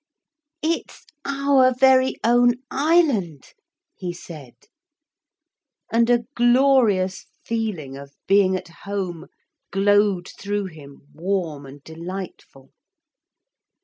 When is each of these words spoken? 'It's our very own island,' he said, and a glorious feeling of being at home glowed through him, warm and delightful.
'It's 0.63 1.05
our 1.25 1.71
very 1.75 2.15
own 2.23 2.55
island,' 2.71 3.53
he 3.95 4.11
said, 4.11 4.55
and 5.91 6.09
a 6.09 6.25
glorious 6.33 7.27
feeling 7.45 7.95
of 7.95 8.15
being 8.25 8.55
at 8.55 8.69
home 8.83 9.27
glowed 9.71 10.27
through 10.27 10.65
him, 10.65 11.03
warm 11.13 11.67
and 11.67 11.83
delightful. 11.83 12.71